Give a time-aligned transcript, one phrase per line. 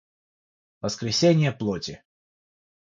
[0.81, 2.01] воскресение плоти